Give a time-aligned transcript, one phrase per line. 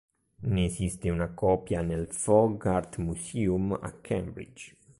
[0.53, 4.75] Ne esiste una copia nel Fogg Art Museum a Cambridge.